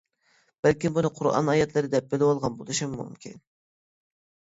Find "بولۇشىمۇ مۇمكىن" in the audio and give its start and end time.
2.63-3.37